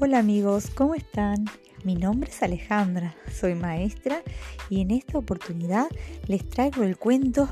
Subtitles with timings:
[0.00, 1.46] Hola amigos, ¿cómo están?
[1.82, 4.22] Mi nombre es Alejandra, soy maestra
[4.70, 5.88] y en esta oportunidad
[6.28, 7.48] les traigo el cuento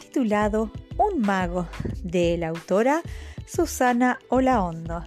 [0.00, 1.68] titulado Un mago
[2.02, 3.02] de la autora
[3.46, 5.04] Susana Olaondo.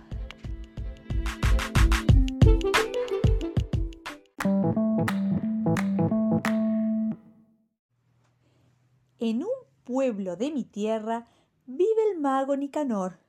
[9.17, 9.49] En un
[9.83, 11.27] pueblo de mi tierra
[11.65, 13.19] vive el mago Nicanor,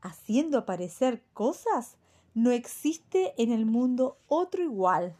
[0.00, 1.99] haciendo aparecer cosas
[2.34, 5.14] no existe en el mundo otro igual.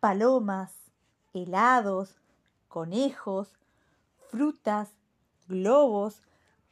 [0.00, 0.72] Palomas,
[1.32, 2.16] helados,
[2.68, 3.48] conejos,
[4.30, 4.90] frutas,
[5.48, 6.22] globos,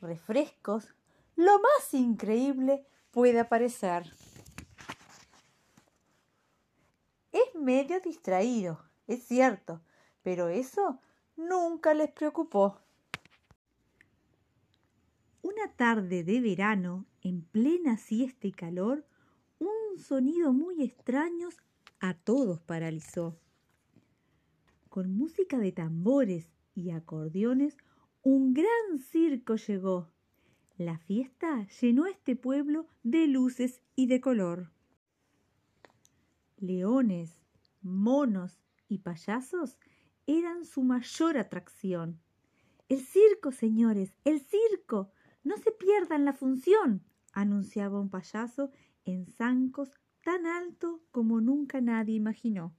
[0.01, 0.89] refrescos,
[1.37, 4.13] lo más increíble puede aparecer.
[7.33, 9.81] Es medio distraído, es cierto,
[10.23, 10.99] pero eso
[11.37, 12.84] nunca les preocupó.
[15.57, 19.06] Una tarde de verano, en plena siesta y calor,
[19.61, 21.48] un sonido muy extraño
[22.01, 23.39] a todos paralizó.
[24.89, 27.77] Con música de tambores y acordeones,
[28.23, 30.11] un gran circo llegó.
[30.77, 34.73] La fiesta llenó este pueblo de luces y de color.
[36.56, 37.31] Leones,
[37.81, 39.78] monos y payasos
[40.27, 42.19] eran su mayor atracción.
[42.89, 45.12] El circo, señores, el circo.
[45.45, 48.70] No se pierdan la función, anunciaba un payaso
[49.05, 49.91] en zancos
[50.23, 52.75] tan alto como nunca nadie imaginó.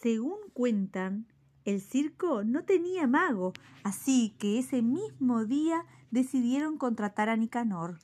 [0.00, 1.28] Según cuentan,
[1.64, 3.52] el circo no tenía mago,
[3.84, 7.98] así que ese mismo día decidieron contratar a Nicanor.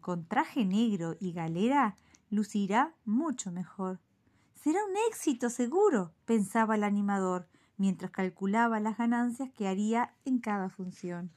[0.00, 1.96] Con traje negro y galera
[2.30, 4.00] lucirá mucho mejor.
[4.54, 10.68] Será un éxito seguro, pensaba el animador, mientras calculaba las ganancias que haría en cada
[10.68, 11.32] función.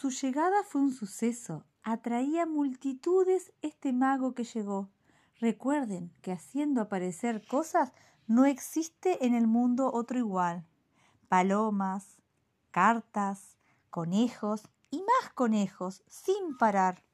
[0.00, 1.66] Su llegada fue un suceso.
[1.82, 4.88] Atraía multitudes este mago que llegó.
[5.38, 7.92] Recuerden que haciendo aparecer cosas
[8.26, 10.64] no existe en el mundo otro igual.
[11.28, 12.16] Palomas,
[12.70, 13.58] cartas,
[13.90, 17.04] conejos y más conejos, sin parar.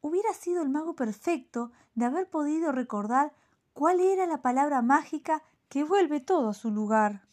[0.00, 3.34] Hubiera sido el mago perfecto de haber podido recordar
[3.74, 7.28] cuál era la palabra mágica que vuelve todo a su lugar.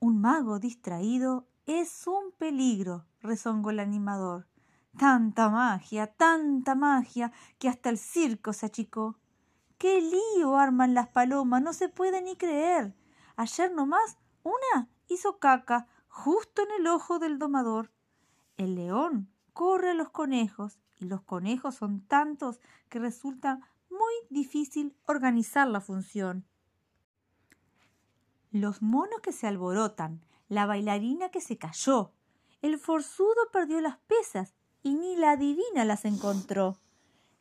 [0.00, 4.46] Un mago distraído es un peligro, rezongó el animador.
[4.96, 9.18] Tanta magia, tanta magia, que hasta el circo se achicó.
[9.76, 11.62] ¡Qué lío arman las palomas!
[11.62, 12.94] No se puede ni creer.
[13.36, 17.90] Ayer nomás una hizo caca justo en el ojo del domador.
[18.56, 23.60] El león corre a los conejos y los conejos son tantos que resulta
[23.90, 26.46] muy difícil organizar la función
[28.50, 32.12] los monos que se alborotan, la bailarina que se cayó.
[32.62, 36.78] El forzudo perdió las pesas y ni la divina las encontró.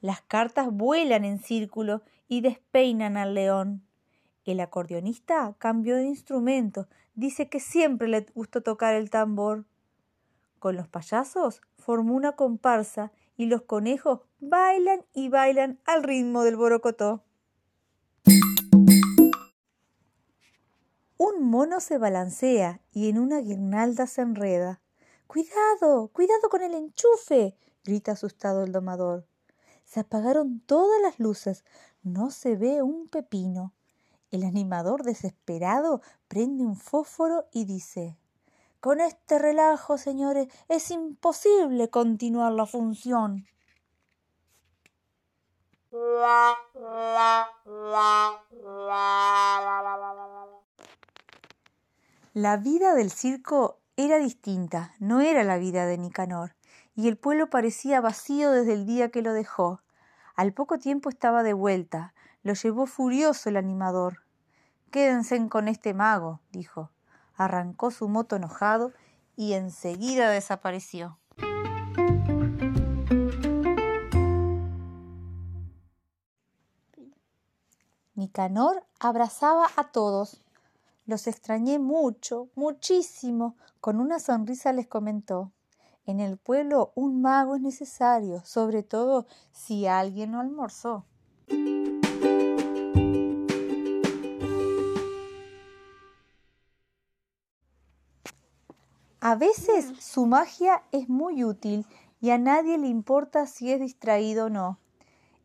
[0.01, 3.83] Las cartas vuelan en círculo y despeinan al león.
[4.45, 9.65] El acordeonista cambió de instrumento, dice que siempre le gustó tocar el tambor.
[10.59, 16.55] Con los payasos formó una comparsa y los conejos bailan y bailan al ritmo del
[16.55, 17.23] borocotó.
[21.27, 24.79] Un mono se balancea y en una guirnalda se enreda.
[25.27, 29.27] Cuidado, cuidado con el enchufe, grita asustado el domador.
[29.83, 31.65] Se apagaron todas las luces,
[32.01, 33.73] no se ve un pepino.
[34.31, 38.15] El animador desesperado prende un fósforo y dice
[38.79, 43.47] Con este relajo, señores, es imposible continuar la función.
[52.37, 56.55] La vida del circo era distinta, no era la vida de Nicanor,
[56.93, 59.81] y el pueblo parecía vacío desde el día que lo dejó.
[60.35, 64.21] Al poco tiempo estaba de vuelta, lo llevó furioso el animador.
[64.91, 66.91] Quédense con este mago, dijo.
[67.35, 68.93] Arrancó su moto enojado
[69.35, 71.17] y enseguida desapareció.
[78.13, 80.43] Nicanor abrazaba a todos,
[81.07, 83.55] los extrañé mucho, muchísimo.
[83.79, 85.51] Con una sonrisa les comentó.
[86.05, 91.05] En el pueblo un mago es necesario, sobre todo si alguien no almorzó.
[99.19, 101.85] A veces su magia es muy útil
[102.21, 104.79] y a nadie le importa si es distraído o no.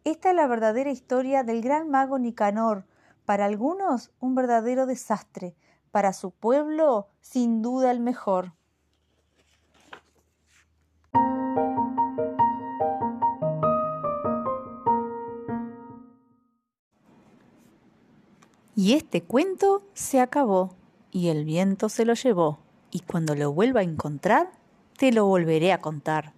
[0.04, 2.84] Esta es la verdadera historia del gran mago Nicanor,
[3.32, 5.56] para algunos un verdadero desastre,
[5.90, 8.52] para su pueblo sin duda el mejor.
[18.76, 20.76] Y este cuento se acabó,
[21.10, 22.58] y el viento se lo llevó,
[22.90, 24.52] y cuando lo vuelva a encontrar,
[24.98, 26.34] te lo volveré a contar.